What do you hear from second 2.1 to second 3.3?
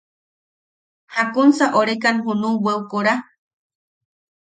junu bweʼu kora?